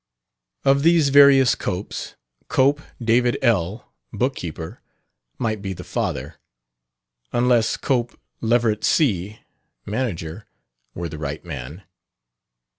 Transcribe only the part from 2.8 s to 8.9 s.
David L., bookpr," might be the father, unless "Cope, Leverett